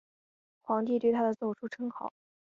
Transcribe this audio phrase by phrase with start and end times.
[0.63, 2.11] 皇帝对他的奏疏称好。